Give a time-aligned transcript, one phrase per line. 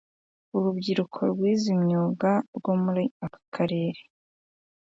[0.55, 4.01] Urubyiruko rwize imyuga rwo muri aka Karere